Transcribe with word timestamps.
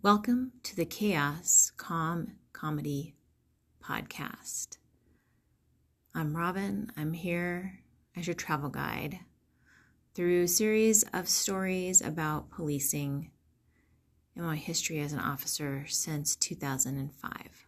Welcome 0.00 0.52
to 0.62 0.76
the 0.76 0.84
Chaos 0.84 1.72
Calm 1.76 2.34
Comedy 2.52 3.16
Podcast. 3.82 4.78
I'm 6.14 6.36
Robin. 6.36 6.92
I'm 6.96 7.14
here 7.14 7.80
as 8.16 8.28
your 8.28 8.34
travel 8.34 8.68
guide 8.68 9.18
through 10.14 10.44
a 10.44 10.48
series 10.48 11.02
of 11.12 11.28
stories 11.28 12.00
about 12.00 12.48
policing 12.48 13.32
and 14.36 14.46
my 14.46 14.54
history 14.54 15.00
as 15.00 15.12
an 15.12 15.18
officer 15.18 15.84
since 15.88 16.36
2005. 16.36 17.66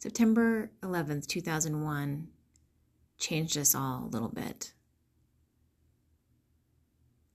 September 0.00 0.72
11th, 0.82 1.28
2001 1.28 2.26
changed 3.16 3.56
us 3.56 3.76
all 3.76 4.06
a 4.06 4.10
little 4.10 4.28
bit. 4.28 4.72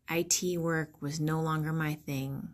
IT 0.09 0.59
work 0.59 1.01
was 1.01 1.19
no 1.19 1.41
longer 1.41 1.73
my 1.73 1.95
thing. 2.05 2.49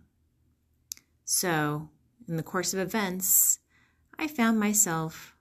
So, 1.25 1.89
in 2.27 2.37
the 2.37 2.43
course 2.43 2.73
of 2.73 2.79
events, 2.79 3.59
I 4.17 4.27
found 4.27 4.59
myself 4.59 5.35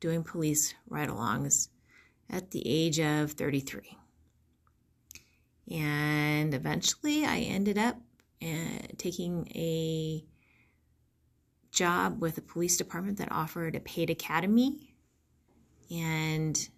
doing 0.00 0.24
police 0.24 0.74
ride 0.88 1.08
alongs 1.08 1.68
at 2.28 2.50
the 2.50 2.62
age 2.66 2.98
of 2.98 3.32
33. 3.32 3.96
And 5.70 6.54
eventually 6.54 7.24
I 7.24 7.38
ended 7.38 7.78
up 7.78 7.96
uh, 8.42 8.86
taking 8.98 9.46
a 9.54 10.24
job 11.70 12.20
with 12.20 12.36
a 12.38 12.42
police 12.42 12.76
department 12.76 13.18
that 13.18 13.30
offered 13.30 13.74
a 13.74 13.80
paid 13.80 14.10
academy. 14.10 14.94
And 15.90 16.68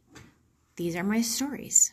these 0.77 0.97
are 0.97 1.05
my 1.05 1.23
stories. 1.23 1.93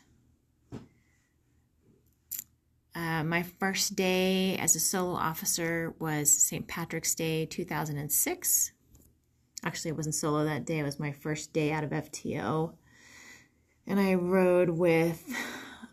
Uh, 3.01 3.23
my 3.23 3.41
first 3.41 3.95
day 3.95 4.55
as 4.57 4.75
a 4.75 4.79
solo 4.79 5.15
officer 5.15 5.95
was 5.97 6.31
St. 6.31 6.67
Patrick's 6.67 7.15
Day 7.15 7.47
2006. 7.47 8.73
Actually, 9.63 9.89
it 9.89 9.97
wasn't 9.97 10.13
solo 10.13 10.45
that 10.45 10.65
day, 10.65 10.77
it 10.77 10.83
was 10.83 10.99
my 10.99 11.11
first 11.11 11.51
day 11.51 11.71
out 11.71 11.83
of 11.83 11.89
FTO. 11.89 12.75
And 13.87 13.99
I 13.99 14.13
rode 14.13 14.69
with 14.69 15.35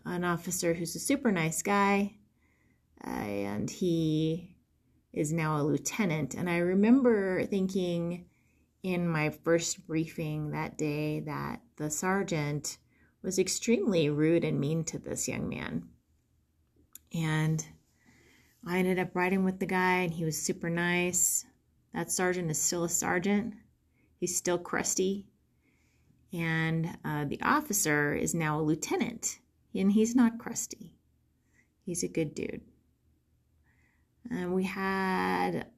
an 0.05 0.23
officer 0.23 0.75
who's 0.75 0.95
a 0.97 1.01
super 1.01 1.33
nice 1.33 1.63
guy, 1.63 2.17
uh, 3.07 3.09
and 3.09 3.71
he 3.71 4.55
is 5.15 5.33
now 5.33 5.59
a 5.59 5.65
lieutenant. 5.65 6.35
And 6.35 6.51
I 6.51 6.59
remember 6.59 7.43
thinking 7.47 8.27
in 8.83 9.09
my 9.09 9.31
first 9.31 9.87
briefing 9.87 10.51
that 10.51 10.77
day 10.77 11.21
that 11.21 11.63
the 11.77 11.89
sergeant 11.89 12.77
was 13.23 13.39
extremely 13.39 14.11
rude 14.11 14.45
and 14.45 14.61
mean 14.61 14.85
to 14.85 14.99
this 14.99 15.27
young 15.27 15.49
man. 15.49 15.89
And 17.15 17.65
I 18.67 18.79
ended 18.79 18.99
up 18.99 19.15
riding 19.15 19.45
with 19.45 19.59
the 19.59 19.67
guy, 19.67 20.01
and 20.01 20.13
he 20.13 20.25
was 20.25 20.41
super 20.41 20.69
nice. 20.69 21.47
That 21.95 22.11
sergeant 22.11 22.51
is 22.51 22.61
still 22.61 22.85
a 22.85 22.89
sergeant, 22.89 23.55
he's 24.19 24.37
still 24.37 24.59
crusty. 24.59 25.27
And 26.33 26.99
uh, 27.05 27.25
the 27.25 27.41
officer 27.41 28.15
is 28.15 28.35
now 28.35 28.61
a 28.61 28.63
lieutenant, 28.63 29.39
and 29.75 29.91
he's 29.91 30.15
not 30.15 30.39
crusty. 30.39 30.93
He's 31.87 32.03
a 32.03 32.09
good 32.09 32.35
dude. 32.35 32.61
And 34.31 34.53
we 34.53 34.65
had 34.65 35.69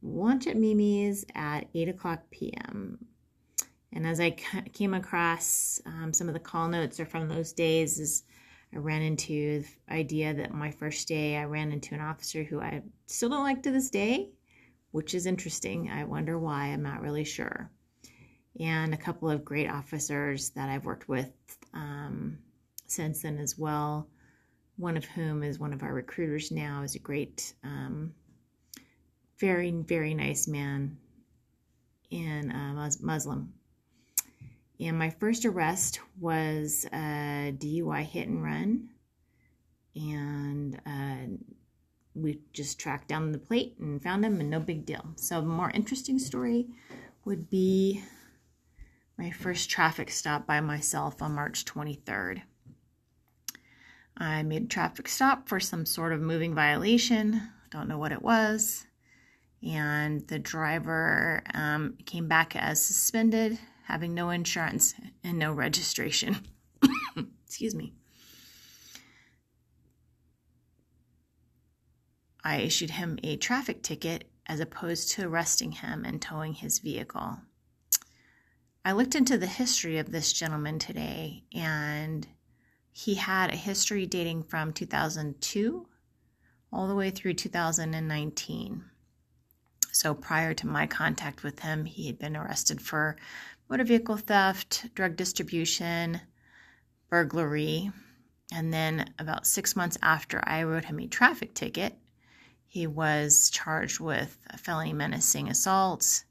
lunch 0.00 0.46
at 0.46 0.56
Mimi's 0.56 1.26
at 1.34 1.68
8 1.74 1.88
o'clock 1.90 2.22
p.m. 2.30 3.04
And 3.92 4.06
as 4.06 4.18
I 4.18 4.30
came 4.30 4.94
across 4.94 5.80
um, 5.84 6.12
some 6.14 6.28
of 6.28 6.34
the 6.34 6.40
call 6.40 6.68
notes 6.68 6.98
are 6.98 7.06
from 7.06 7.28
those 7.28 7.52
days, 7.52 7.98
is 7.98 8.24
I 8.74 8.78
ran 8.78 9.02
into 9.02 9.62
the 9.62 9.94
idea 9.94 10.32
that 10.32 10.54
my 10.54 10.70
first 10.70 11.06
day 11.06 11.36
I 11.36 11.44
ran 11.44 11.72
into 11.72 11.94
an 11.94 12.00
officer 12.00 12.42
who 12.42 12.60
I 12.60 12.82
still 13.06 13.28
don't 13.28 13.44
like 13.44 13.62
to 13.64 13.70
this 13.70 13.90
day, 13.90 14.30
which 14.92 15.14
is 15.14 15.26
interesting. 15.26 15.90
I 15.90 16.04
wonder 16.04 16.38
why, 16.38 16.66
I'm 16.66 16.82
not 16.82 17.02
really 17.02 17.24
sure. 17.24 17.70
And 18.58 18.94
a 18.94 18.98
couple 18.98 19.30
of 19.30 19.44
great 19.44 19.68
officers 19.68 20.50
that 20.50 20.68
I've 20.68 20.84
worked 20.84 21.08
with 21.08 21.32
um, 21.74 22.38
since 22.86 23.22
then 23.22 23.38
as 23.38 23.58
well. 23.58 24.08
One 24.76 24.96
of 24.96 25.04
whom 25.04 25.42
is 25.42 25.58
one 25.58 25.72
of 25.72 25.82
our 25.82 25.92
recruiters 25.92 26.50
now, 26.50 26.82
is 26.82 26.94
a 26.94 26.98
great, 26.98 27.52
um, 27.62 28.14
very, 29.38 29.70
very 29.70 30.14
nice 30.14 30.48
man 30.48 30.96
in 32.10 32.50
uh, 32.50 32.90
Muslim 33.00 33.52
and 34.82 34.98
my 34.98 35.10
first 35.10 35.44
arrest 35.44 36.00
was 36.18 36.86
a 36.92 37.54
DUI 37.56 38.02
hit 38.02 38.26
and 38.26 38.42
run. 38.42 38.88
And 39.94 40.80
uh, 40.84 41.36
we 42.14 42.40
just 42.52 42.80
tracked 42.80 43.06
down 43.06 43.30
the 43.30 43.38
plate 43.38 43.76
and 43.78 44.02
found 44.02 44.24
him, 44.24 44.40
and 44.40 44.50
no 44.50 44.58
big 44.58 44.84
deal. 44.84 45.04
So, 45.16 45.38
a 45.38 45.42
more 45.42 45.70
interesting 45.70 46.18
story 46.18 46.66
would 47.24 47.48
be 47.48 48.02
my 49.16 49.30
first 49.30 49.70
traffic 49.70 50.10
stop 50.10 50.46
by 50.46 50.60
myself 50.60 51.22
on 51.22 51.34
March 51.34 51.64
23rd. 51.64 52.42
I 54.16 54.42
made 54.42 54.62
a 54.62 54.66
traffic 54.66 55.08
stop 55.08 55.48
for 55.48 55.60
some 55.60 55.86
sort 55.86 56.12
of 56.12 56.20
moving 56.20 56.54
violation. 56.54 57.40
Don't 57.70 57.88
know 57.88 57.98
what 57.98 58.12
it 58.12 58.22
was. 58.22 58.84
And 59.62 60.26
the 60.26 60.40
driver 60.40 61.42
um, 61.54 61.98
came 62.04 62.26
back 62.26 62.56
as 62.56 62.84
suspended 62.84 63.58
having 63.84 64.14
no 64.14 64.30
insurance 64.30 64.94
and 65.22 65.38
no 65.38 65.52
registration. 65.52 66.36
Excuse 67.46 67.74
me. 67.74 67.94
I 72.44 72.56
issued 72.56 72.90
him 72.90 73.18
a 73.22 73.36
traffic 73.36 73.82
ticket 73.82 74.30
as 74.46 74.60
opposed 74.60 75.12
to 75.12 75.26
arresting 75.26 75.72
him 75.72 76.04
and 76.04 76.20
towing 76.20 76.54
his 76.54 76.80
vehicle. 76.80 77.38
I 78.84 78.92
looked 78.92 79.14
into 79.14 79.38
the 79.38 79.46
history 79.46 79.98
of 79.98 80.10
this 80.10 80.32
gentleman 80.32 80.80
today, 80.80 81.44
and 81.54 82.26
he 82.90 83.14
had 83.14 83.52
a 83.52 83.56
history 83.56 84.06
dating 84.06 84.42
from 84.44 84.72
2002 84.72 85.86
all 86.72 86.88
the 86.88 86.94
way 86.94 87.10
through 87.10 87.34
2019. 87.34 88.84
So 89.92 90.14
prior 90.14 90.54
to 90.54 90.66
my 90.66 90.86
contact 90.86 91.44
with 91.44 91.60
him, 91.60 91.84
he 91.84 92.06
had 92.06 92.18
been 92.18 92.36
arrested 92.36 92.80
for 92.80 93.16
motor 93.72 93.84
vehicle 93.84 94.18
theft, 94.18 94.94
drug 94.94 95.16
distribution, 95.16 96.20
burglary. 97.08 97.90
And 98.52 98.70
then, 98.70 99.14
about 99.18 99.46
six 99.46 99.74
months 99.74 99.96
after 100.02 100.42
I 100.46 100.64
wrote 100.64 100.84
him 100.84 101.00
a 101.00 101.06
traffic 101.06 101.54
ticket, 101.54 101.96
he 102.66 102.86
was 102.86 103.48
charged 103.48 103.98
with 103.98 104.36
felony 104.58 104.92
menacing 104.92 105.48
assault, 105.48 106.24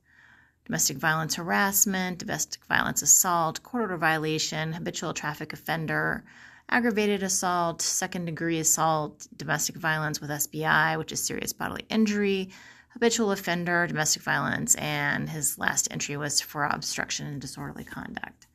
domestic 0.65 0.97
violence 0.97 1.33
harassment, 1.33 2.19
domestic 2.19 2.63
violence 2.65 3.01
assault, 3.01 3.63
court 3.63 3.81
order 3.81 3.97
violation, 3.97 4.73
habitual 4.73 5.15
traffic 5.15 5.51
offender, 5.51 6.23
aggravated 6.69 7.23
assault, 7.23 7.81
second 7.81 8.25
degree 8.25 8.59
assault, 8.59 9.27
domestic 9.35 9.77
violence 9.77 10.21
with 10.21 10.29
SBI, 10.29 10.95
which 10.99 11.11
is 11.11 11.25
serious 11.25 11.53
bodily 11.53 11.87
injury, 11.89 12.51
habitual 12.93 13.31
offender, 13.31 13.87
domestic 13.87 14.21
violence, 14.21 14.75
and 14.75 15.29
his 15.29 15.57
last 15.57 15.87
entry 15.91 16.17
was 16.17 16.41
for 16.41 16.65
obstruction 16.65 17.27
and 17.27 17.41
disorderly 17.41 17.83
conduct. 17.83 18.47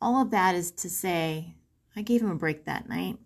All 0.00 0.20
of 0.20 0.30
that 0.30 0.54
is 0.54 0.70
to 0.72 0.90
say, 0.90 1.54
I 1.96 2.02
gave 2.02 2.22
him 2.22 2.30
a 2.30 2.36
break 2.36 2.64
that 2.64 2.88
night. 2.88 3.18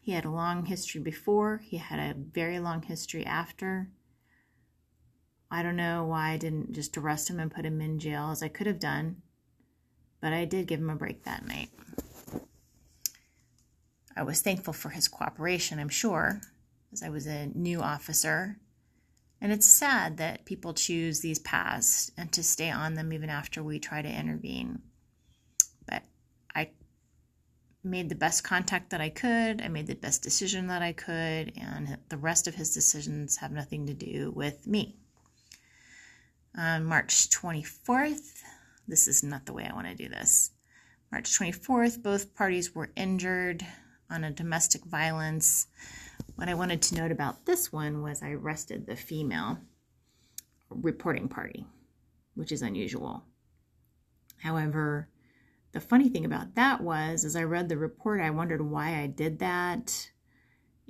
He 0.00 0.12
had 0.12 0.24
a 0.24 0.30
long 0.30 0.66
history 0.66 1.00
before, 1.00 1.58
he 1.64 1.76
had 1.76 1.98
a 1.98 2.18
very 2.18 2.58
long 2.58 2.82
history 2.82 3.24
after. 3.24 3.88
I 5.50 5.62
don't 5.62 5.76
know 5.76 6.04
why 6.04 6.30
I 6.30 6.36
didn't 6.38 6.72
just 6.72 6.96
arrest 6.96 7.30
him 7.30 7.38
and 7.38 7.50
put 7.50 7.64
him 7.64 7.80
in 7.80 7.98
jail 7.98 8.30
as 8.30 8.42
I 8.42 8.48
could 8.48 8.66
have 8.66 8.80
done, 8.80 9.22
but 10.20 10.32
I 10.32 10.44
did 10.44 10.66
give 10.66 10.80
him 10.80 10.90
a 10.90 10.96
break 10.96 11.24
that 11.24 11.46
night. 11.46 11.70
I 14.16 14.24
was 14.24 14.42
thankful 14.42 14.72
for 14.72 14.90
his 14.90 15.08
cooperation, 15.08 15.78
I'm 15.78 15.88
sure, 15.88 16.40
as 16.92 17.02
I 17.02 17.08
was 17.08 17.26
a 17.26 17.46
new 17.54 17.80
officer 17.80 18.58
and 19.42 19.50
it's 19.50 19.66
sad 19.66 20.18
that 20.18 20.44
people 20.44 20.72
choose 20.72 21.18
these 21.18 21.40
paths 21.40 22.12
and 22.16 22.30
to 22.30 22.44
stay 22.44 22.70
on 22.70 22.94
them 22.94 23.12
even 23.12 23.28
after 23.28 23.60
we 23.60 23.80
try 23.80 24.00
to 24.00 24.08
intervene. 24.08 24.80
But 25.84 26.04
I 26.54 26.70
made 27.82 28.08
the 28.08 28.14
best 28.14 28.44
contact 28.44 28.90
that 28.90 29.00
I 29.00 29.08
could. 29.08 29.60
I 29.60 29.66
made 29.66 29.88
the 29.88 29.96
best 29.96 30.22
decision 30.22 30.68
that 30.68 30.80
I 30.80 30.92
could, 30.92 31.54
and 31.60 31.98
the 32.08 32.16
rest 32.16 32.46
of 32.46 32.54
his 32.54 32.72
decisions 32.72 33.36
have 33.38 33.50
nothing 33.50 33.84
to 33.88 33.94
do 33.94 34.30
with 34.30 34.64
me. 34.64 34.94
On 36.56 36.84
March 36.84 37.28
24th, 37.30 38.42
this 38.86 39.08
is 39.08 39.24
not 39.24 39.44
the 39.44 39.52
way 39.52 39.66
I 39.68 39.74
want 39.74 39.88
to 39.88 39.94
do 39.96 40.08
this. 40.08 40.52
March 41.10 41.36
24th, 41.36 42.00
both 42.00 42.32
parties 42.36 42.76
were 42.76 42.92
injured 42.94 43.66
on 44.08 44.22
a 44.22 44.30
domestic 44.30 44.84
violence 44.84 45.66
what 46.42 46.48
I 46.48 46.54
wanted 46.54 46.82
to 46.82 46.96
note 46.96 47.12
about 47.12 47.46
this 47.46 47.72
one 47.72 48.02
was 48.02 48.20
I 48.20 48.30
arrested 48.30 48.84
the 48.84 48.96
female 48.96 49.58
reporting 50.70 51.28
party, 51.28 51.66
which 52.34 52.50
is 52.50 52.62
unusual. 52.62 53.22
However, 54.38 55.08
the 55.70 55.78
funny 55.78 56.08
thing 56.08 56.24
about 56.24 56.56
that 56.56 56.80
was, 56.80 57.24
as 57.24 57.36
I 57.36 57.44
read 57.44 57.68
the 57.68 57.76
report, 57.76 58.20
I 58.20 58.30
wondered 58.30 58.60
why 58.60 59.00
I 59.00 59.06
did 59.06 59.38
that. 59.38 60.10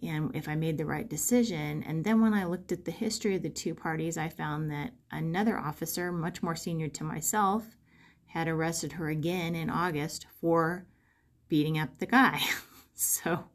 and 0.02 0.34
if 0.34 0.48
I 0.48 0.54
made 0.54 0.78
the 0.78 0.86
right 0.86 1.06
decision. 1.06 1.82
And 1.82 2.02
then 2.02 2.22
when 2.22 2.32
I 2.32 2.46
looked 2.46 2.72
at 2.72 2.86
the 2.86 2.90
history 2.90 3.36
of 3.36 3.42
the 3.42 3.50
two 3.50 3.74
parties, 3.74 4.16
I 4.16 4.30
found 4.30 4.70
that 4.70 4.94
another 5.10 5.58
officer, 5.58 6.10
much 6.10 6.42
more 6.42 6.56
senior 6.56 6.88
to 6.88 7.04
myself, 7.04 7.76
had 8.24 8.48
arrested 8.48 8.92
her 8.92 9.10
again 9.10 9.54
in 9.54 9.68
August 9.68 10.24
for 10.40 10.86
beating 11.48 11.78
up 11.78 11.98
the 11.98 12.06
guy. 12.06 12.40
so, 12.94 13.50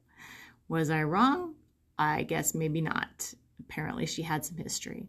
was 0.68 0.92
I 0.92 1.02
wrong? 1.02 1.56
I 1.98 2.24
guess 2.24 2.54
maybe 2.54 2.82
not. 2.82 3.34
Apparently, 3.60 4.06
she 4.06 4.22
had 4.22 4.46
some 4.46 4.58
history. 4.58 5.08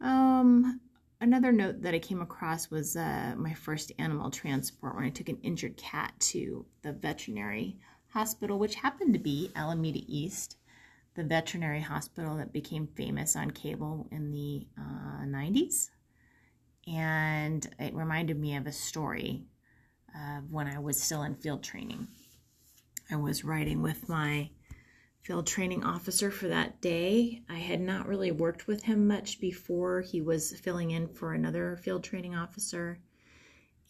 Um, 0.00 0.80
another 1.20 1.50
note 1.50 1.82
that 1.82 1.94
I 1.94 1.98
came 1.98 2.20
across 2.20 2.70
was 2.70 2.96
uh, 2.96 3.34
my 3.36 3.54
first 3.54 3.92
animal 3.98 4.30
transport 4.30 4.94
when 4.94 5.04
I 5.04 5.10
took 5.10 5.28
an 5.28 5.38
injured 5.42 5.76
cat 5.76 6.12
to 6.20 6.66
the 6.82 6.92
veterinary 6.92 7.78
hospital, 8.08 8.58
which 8.58 8.76
happened 8.76 9.14
to 9.14 9.20
be 9.20 9.50
Alameda 9.56 10.00
East, 10.06 10.56
the 11.14 11.24
veterinary 11.24 11.80
hospital 11.80 12.36
that 12.36 12.52
became 12.52 12.86
famous 12.86 13.34
on 13.34 13.50
cable 13.50 14.06
in 14.10 14.30
the 14.30 14.66
uh, 14.78 15.24
90s. 15.24 15.90
And 16.86 17.66
it 17.78 17.94
reminded 17.94 18.38
me 18.38 18.56
of 18.56 18.66
a 18.66 18.72
story 18.72 19.46
of 20.14 20.52
when 20.52 20.66
I 20.66 20.78
was 20.78 21.00
still 21.02 21.22
in 21.22 21.34
field 21.34 21.62
training. 21.62 22.08
I 23.10 23.16
was 23.16 23.44
riding 23.44 23.80
with 23.80 24.08
my 24.08 24.50
field 25.24 25.46
training 25.46 25.82
officer 25.82 26.30
for 26.30 26.48
that 26.48 26.82
day. 26.82 27.42
I 27.48 27.56
had 27.56 27.80
not 27.80 28.06
really 28.06 28.30
worked 28.30 28.66
with 28.66 28.82
him 28.82 29.08
much 29.08 29.40
before. 29.40 30.02
He 30.02 30.20
was 30.20 30.52
filling 30.60 30.90
in 30.90 31.08
for 31.08 31.32
another 31.32 31.78
field 31.82 32.04
training 32.04 32.34
officer. 32.34 33.00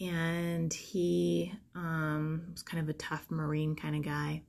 And 0.00 0.72
he 0.72 1.52
um, 1.74 2.46
was 2.52 2.62
kind 2.62 2.80
of 2.82 2.88
a 2.88 2.98
tough 2.98 3.30
Marine 3.30 3.74
kind 3.74 3.96
of 3.96 4.02
guy. 4.02 4.42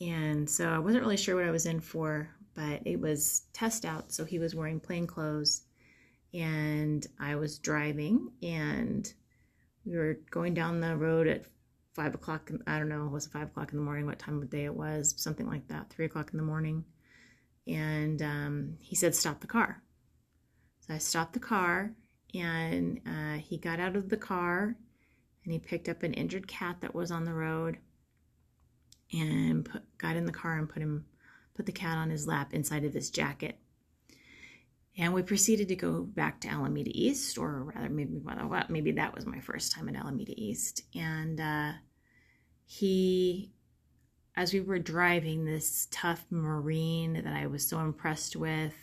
And 0.00 0.48
so 0.48 0.70
I 0.70 0.78
wasn't 0.78 1.04
really 1.04 1.18
sure 1.18 1.36
what 1.36 1.44
I 1.44 1.50
was 1.50 1.66
in 1.66 1.80
for, 1.80 2.30
but 2.54 2.80
it 2.86 2.98
was 2.98 3.42
test 3.52 3.84
out. 3.84 4.10
So 4.10 4.24
he 4.24 4.38
was 4.38 4.54
wearing 4.54 4.80
plain 4.80 5.06
clothes. 5.06 5.62
And 6.32 7.06
I 7.20 7.36
was 7.36 7.58
driving, 7.58 8.32
and 8.42 9.12
we 9.84 9.96
were 9.96 10.18
going 10.32 10.52
down 10.52 10.80
the 10.80 10.96
road 10.96 11.28
at 11.28 11.44
five 11.94 12.14
o'clock. 12.14 12.50
I 12.66 12.78
don't 12.78 12.88
know, 12.88 13.06
was 13.06 13.26
it 13.26 13.32
five 13.32 13.48
o'clock 13.48 13.72
in 13.72 13.78
the 13.78 13.84
morning? 13.84 14.06
What 14.06 14.18
time 14.18 14.42
of 14.42 14.50
day 14.50 14.64
it 14.64 14.74
was? 14.74 15.14
Something 15.16 15.46
like 15.46 15.68
that. 15.68 15.90
Three 15.90 16.04
o'clock 16.04 16.30
in 16.32 16.38
the 16.38 16.44
morning. 16.44 16.84
And 17.66 18.20
um, 18.20 18.76
he 18.80 18.94
said, 18.94 19.14
"Stop 19.14 19.40
the 19.40 19.46
car." 19.46 19.82
So 20.80 20.94
I 20.94 20.98
stopped 20.98 21.32
the 21.32 21.40
car, 21.40 21.92
and 22.34 23.00
uh, 23.06 23.38
he 23.38 23.56
got 23.56 23.80
out 23.80 23.96
of 23.96 24.10
the 24.10 24.18
car, 24.18 24.76
and 25.44 25.52
he 25.52 25.58
picked 25.58 25.88
up 25.88 26.02
an 26.02 26.12
injured 26.12 26.46
cat 26.46 26.76
that 26.80 26.94
was 26.94 27.10
on 27.10 27.24
the 27.24 27.32
road, 27.32 27.78
and 29.12 29.64
put, 29.64 29.82
got 29.96 30.16
in 30.16 30.26
the 30.26 30.32
car 30.32 30.58
and 30.58 30.68
put 30.68 30.82
him 30.82 31.06
put 31.54 31.66
the 31.66 31.72
cat 31.72 31.96
on 31.96 32.10
his 32.10 32.26
lap 32.26 32.52
inside 32.52 32.84
of 32.84 32.92
his 32.92 33.10
jacket. 33.10 33.58
And 34.96 35.12
we 35.12 35.22
proceeded 35.22 35.68
to 35.68 35.76
go 35.76 36.02
back 36.02 36.40
to 36.42 36.48
Alameda 36.48 36.90
East, 36.94 37.36
or 37.36 37.64
rather, 37.64 37.88
maybe 37.88 38.20
maybe 38.68 38.92
that 38.92 39.14
was 39.14 39.26
my 39.26 39.40
first 39.40 39.72
time 39.72 39.88
at 39.88 39.96
Alameda 39.96 40.32
East. 40.36 40.82
And 40.94 41.40
uh, 41.40 41.72
he, 42.64 43.50
as 44.36 44.52
we 44.52 44.60
were 44.60 44.78
driving, 44.78 45.44
this 45.44 45.88
tough 45.90 46.24
Marine 46.30 47.14
that 47.14 47.26
I 47.26 47.48
was 47.48 47.66
so 47.66 47.80
impressed 47.80 48.36
with, 48.36 48.74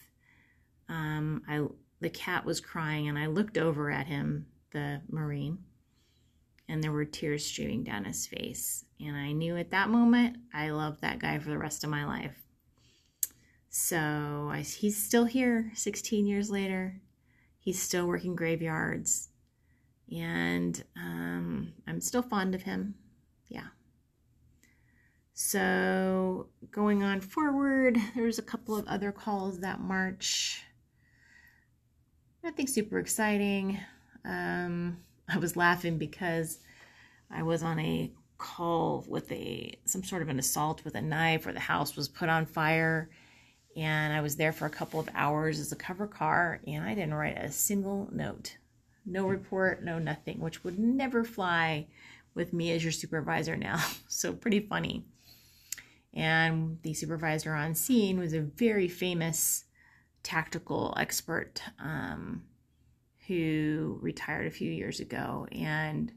um, 0.90 1.44
I 1.48 1.66
the 2.02 2.10
cat 2.10 2.44
was 2.46 2.60
crying, 2.60 3.08
and 3.08 3.18
I 3.18 3.28
looked 3.28 3.58
over 3.58 3.90
at 3.90 4.08
him, 4.08 4.48
the 4.72 5.02
Marine, 5.10 5.60
and 6.68 6.84
there 6.84 6.92
were 6.92 7.06
tears 7.06 7.46
streaming 7.46 7.84
down 7.84 8.06
his 8.06 8.26
face. 8.26 8.84
And 9.00 9.16
I 9.16 9.32
knew 9.32 9.56
at 9.56 9.72
that 9.72 9.90
moment 9.90 10.38
I 10.54 10.72
loved 10.72 11.02
that 11.02 11.20
guy 11.20 11.38
for 11.40 11.50
the 11.50 11.58
rest 11.58 11.84
of 11.84 11.90
my 11.90 12.06
life. 12.06 12.36
So 13.74 14.50
I, 14.52 14.60
he's 14.60 15.02
still 15.02 15.24
here 15.24 15.72
16 15.76 16.28
years 16.28 16.52
later. 16.52 17.00
He's 17.58 17.82
still 17.82 18.06
working 18.06 18.36
graveyards. 18.36 19.30
And 20.12 20.84
um, 20.98 21.72
I'm 21.88 22.02
still 22.02 22.22
fond 22.22 22.54
of 22.54 22.64
him. 22.64 22.96
Yeah. 23.48 23.68
So 25.34 26.48
going 26.70 27.02
on 27.02 27.22
forward, 27.22 27.98
there 28.14 28.26
was 28.26 28.40
a 28.40 28.44
couple 28.44 28.76
of 28.76 28.86
other 28.88 29.14
calls 29.14 29.62
that 29.62 29.80
March. 29.80 30.62
Nothing 32.44 32.68
super 32.68 33.00
exciting. 33.00 33.80
Um, 34.26 34.98
I 35.30 35.38
was 35.38 35.56
laughing 35.56 35.98
because 35.98 36.60
I 37.32 37.42
was 37.44 37.64
on 37.64 37.80
a 37.80 38.12
call 38.38 39.06
with 39.08 39.32
a 39.32 39.80
some 39.86 40.04
sort 40.04 40.24
of 40.24 40.28
an 40.28 40.40
assault 40.40 40.84
with 40.84 40.96
a 40.96 41.02
knife, 41.02 41.48
or 41.48 41.54
the 41.54 41.60
house 41.62 41.96
was 41.96 42.10
put 42.10 42.28
on 42.28 42.46
fire 42.46 43.10
and 43.76 44.14
I 44.14 44.22
was 44.22 44.36
there 44.36 44.52
for 44.52 44.66
a 44.66 44.70
couple 44.72 45.00
of 45.00 45.10
hours 45.14 45.60
as 45.60 45.72
a 45.72 45.78
cover 45.78 46.08
car, 46.08 46.60
and 46.68 46.84
I 46.84 46.94
didn't 46.94 47.14
write 47.14 47.38
a 47.38 47.52
single 47.52 48.10
note. 48.12 48.58
No 49.06 49.28
report, 49.28 49.84
no 49.84 50.00
nothing, 50.00 50.40
which 50.40 50.64
would 50.64 50.78
never 50.78 51.24
fly 51.24 51.88
with 52.34 52.54
me 52.54 52.72
as 52.72 52.84
your 52.84 52.92
supervisor 52.92 53.56
now. 53.56 53.84
So, 54.08 54.34
pretty 54.34 54.60
funny. 54.60 55.06
And 56.14 56.80
the 56.84 56.94
supervisor 56.94 57.54
on 57.56 57.74
scene 57.74 58.20
was 58.20 58.34
a 58.34 58.42
very 58.42 58.90
famous 58.90 59.64
tactical 60.22 60.94
expert 60.98 61.62
um, 61.80 62.44
who 63.28 63.98
retired 64.02 64.48
a 64.48 64.52
few 64.52 64.70
years 64.70 65.00
ago 65.00 65.48
and 65.52 66.12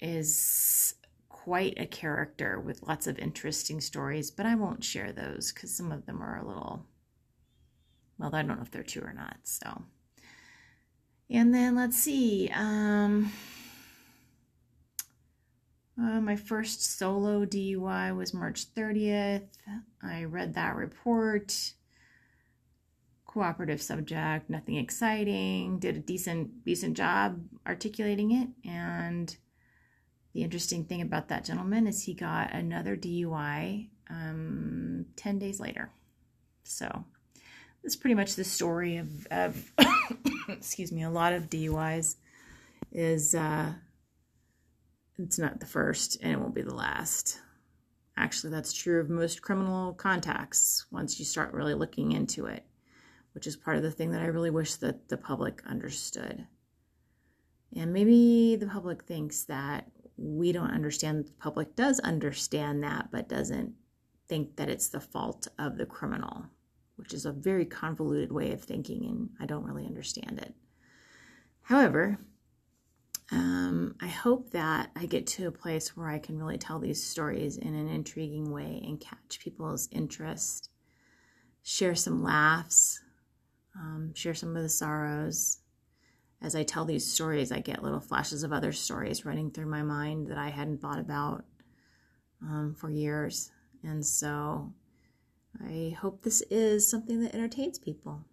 is 0.00 0.94
quite 1.48 1.72
a 1.78 1.86
character 1.86 2.60
with 2.60 2.86
lots 2.86 3.06
of 3.06 3.18
interesting 3.18 3.80
stories, 3.80 4.30
but 4.30 4.44
I 4.44 4.54
won't 4.54 4.84
share 4.84 5.12
those 5.12 5.50
because 5.50 5.74
some 5.74 5.90
of 5.90 6.04
them 6.04 6.22
are 6.22 6.36
a 6.36 6.46
little, 6.46 6.84
well, 8.18 8.34
I 8.34 8.42
don't 8.42 8.56
know 8.56 8.62
if 8.62 8.70
they're 8.70 8.82
true 8.82 9.00
or 9.00 9.14
not. 9.14 9.38
So, 9.44 9.84
and 11.30 11.54
then 11.54 11.74
let's 11.74 11.96
see. 11.96 12.50
Um, 12.54 13.32
uh, 15.98 16.20
my 16.20 16.36
first 16.36 16.84
solo 16.98 17.46
DUI 17.46 18.14
was 18.14 18.34
March 18.34 18.66
30th. 18.74 19.46
I 20.02 20.24
read 20.24 20.52
that 20.52 20.76
report. 20.76 21.72
Cooperative 23.24 23.80
subject, 23.80 24.50
nothing 24.50 24.76
exciting. 24.76 25.78
Did 25.78 25.96
a 25.96 26.00
decent 26.00 26.62
decent 26.66 26.94
job 26.94 27.40
articulating 27.66 28.32
it, 28.32 28.48
and 28.68 29.34
the 30.38 30.44
interesting 30.44 30.84
thing 30.84 31.02
about 31.02 31.30
that 31.30 31.44
gentleman 31.44 31.88
is 31.88 32.04
he 32.04 32.14
got 32.14 32.54
another 32.54 32.96
DUI 32.96 33.88
um, 34.08 35.04
10 35.16 35.40
days 35.40 35.58
later. 35.58 35.90
So 36.62 37.04
that's 37.82 37.96
pretty 37.96 38.14
much 38.14 38.36
the 38.36 38.44
story 38.44 38.98
of, 38.98 39.26
of 39.32 39.72
excuse 40.48 40.92
me, 40.92 41.02
a 41.02 41.10
lot 41.10 41.32
of 41.32 41.50
DUIs 41.50 42.14
is 42.92 43.34
uh, 43.34 43.72
it's 45.18 45.40
not 45.40 45.58
the 45.58 45.66
first 45.66 46.18
and 46.22 46.30
it 46.30 46.38
won't 46.38 46.54
be 46.54 46.62
the 46.62 46.72
last. 46.72 47.40
Actually, 48.16 48.52
that's 48.52 48.72
true 48.72 49.00
of 49.00 49.10
most 49.10 49.42
criminal 49.42 49.92
contacts 49.92 50.86
once 50.92 51.18
you 51.18 51.24
start 51.24 51.52
really 51.52 51.74
looking 51.74 52.12
into 52.12 52.46
it, 52.46 52.64
which 53.32 53.48
is 53.48 53.56
part 53.56 53.76
of 53.76 53.82
the 53.82 53.90
thing 53.90 54.12
that 54.12 54.22
I 54.22 54.26
really 54.26 54.50
wish 54.50 54.76
that 54.76 55.08
the 55.08 55.16
public 55.16 55.62
understood. 55.66 56.46
And 57.74 57.92
maybe 57.92 58.54
the 58.54 58.68
public 58.68 59.02
thinks 59.02 59.42
that 59.46 59.90
we 60.18 60.52
don't 60.52 60.72
understand 60.72 61.24
the 61.24 61.32
public 61.32 61.76
does 61.76 62.00
understand 62.00 62.82
that 62.82 63.08
but 63.10 63.28
doesn't 63.28 63.72
think 64.28 64.56
that 64.56 64.68
it's 64.68 64.88
the 64.88 65.00
fault 65.00 65.48
of 65.58 65.78
the 65.78 65.86
criminal 65.86 66.46
which 66.96 67.14
is 67.14 67.24
a 67.24 67.32
very 67.32 67.64
convoluted 67.64 68.32
way 68.32 68.52
of 68.52 68.62
thinking 68.62 69.04
and 69.04 69.30
i 69.40 69.46
don't 69.46 69.64
really 69.64 69.86
understand 69.86 70.38
it. 70.38 70.54
However 71.62 72.18
um, 73.30 73.94
i 74.00 74.08
hope 74.08 74.50
that 74.50 74.90
i 74.96 75.06
get 75.06 75.26
to 75.26 75.46
a 75.46 75.52
place 75.52 75.96
where 75.96 76.08
i 76.08 76.18
can 76.18 76.38
really 76.38 76.58
tell 76.58 76.78
these 76.78 77.02
stories 77.02 77.56
in 77.56 77.74
an 77.74 77.88
intriguing 77.88 78.50
way 78.52 78.82
and 78.84 79.00
catch 79.00 79.38
people's 79.40 79.88
interest 79.92 80.70
share 81.62 81.94
some 81.94 82.22
laughs 82.22 83.00
um, 83.76 84.12
share 84.14 84.34
some 84.34 84.56
of 84.56 84.62
the 84.62 84.68
sorrows 84.68 85.58
as 86.40 86.54
I 86.54 86.62
tell 86.62 86.84
these 86.84 87.10
stories, 87.10 87.50
I 87.50 87.60
get 87.60 87.82
little 87.82 88.00
flashes 88.00 88.42
of 88.42 88.52
other 88.52 88.72
stories 88.72 89.24
running 89.24 89.50
through 89.50 89.66
my 89.66 89.82
mind 89.82 90.28
that 90.28 90.38
I 90.38 90.50
hadn't 90.50 90.80
thought 90.80 91.00
about 91.00 91.44
um, 92.42 92.74
for 92.78 92.90
years. 92.90 93.50
And 93.82 94.04
so 94.04 94.72
I 95.60 95.96
hope 96.00 96.22
this 96.22 96.42
is 96.50 96.88
something 96.88 97.20
that 97.22 97.34
entertains 97.34 97.78
people. 97.78 98.24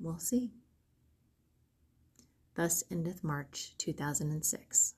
We'll 0.00 0.18
see. 0.18 0.50
Thus 2.54 2.82
endeth 2.90 3.22
March 3.22 3.74
2006. 3.78 4.94